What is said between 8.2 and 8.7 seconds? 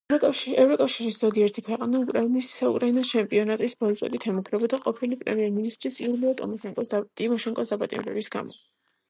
გამო.